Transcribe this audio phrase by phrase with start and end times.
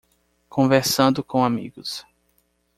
[0.49, 2.03] Conversando com amigos